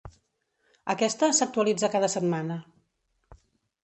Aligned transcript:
Aquesta, 0.93 1.29
s'actualitza 1.39 1.89
cada 1.97 2.09
setmana. 2.13 2.57